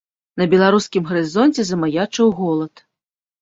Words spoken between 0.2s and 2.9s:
На беларускім гарызонце замаячыў голад.